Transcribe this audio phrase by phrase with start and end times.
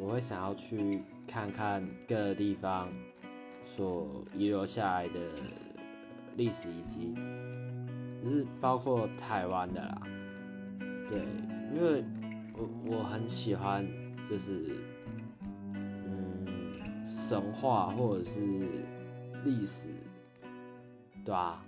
[0.00, 2.88] 我会想要去看看各个地方
[3.62, 5.20] 所遗留下来的
[6.36, 7.14] 历史遗迹
[8.22, 10.02] 就是包括台湾的啦。
[11.10, 11.20] 对
[11.74, 12.04] 因为
[12.56, 13.86] 我我很喜欢
[14.28, 14.76] 就是
[15.74, 18.40] 嗯神话或者是
[19.44, 19.90] 历史
[21.24, 21.64] 对吧？